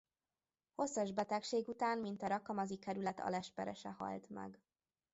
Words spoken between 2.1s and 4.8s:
a rakamazi kerület alesperese halt meg.